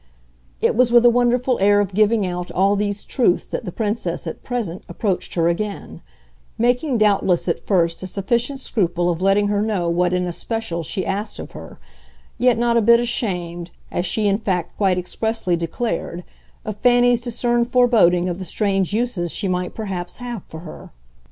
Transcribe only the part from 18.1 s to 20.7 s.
of the strange uses she might perhaps have for